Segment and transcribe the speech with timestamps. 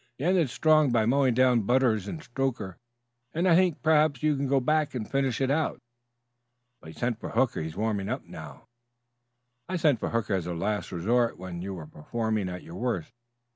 [0.17, 2.75] You ended strong by mowing down Butters and Stoker,
[3.35, 5.79] and I think perhaps you can go back and finish it out."
[6.79, 7.61] "But you sent for Hooker.
[7.61, 8.67] He's warming up now."
[9.69, 13.11] "I sent for Hooker as a last resort when you were performing at your worst.